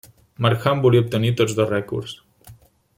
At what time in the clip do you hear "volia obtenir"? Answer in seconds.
0.85-1.31